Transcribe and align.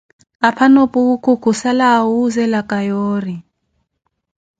Apanho 0.47 0.83
Puukhu 0.93 1.31
khusala 1.43 1.85
awoozela 1.99 2.61
ori. 3.13 3.35